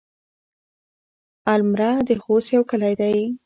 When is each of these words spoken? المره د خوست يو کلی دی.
المره 1.55 1.91
د 2.07 2.09
خوست 2.23 2.49
يو 2.55 2.61
کلی 2.71 2.93
دی. 3.01 3.17